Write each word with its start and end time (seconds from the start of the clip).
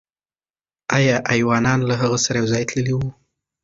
آیا 0.97 1.15
ایوانان 1.33 1.79
له 1.89 1.95
هغه 2.01 2.17
سره 2.25 2.35
یو 2.39 2.47
ځای 2.53 2.63
تللي 2.71 2.93
وو؟ 2.97 3.09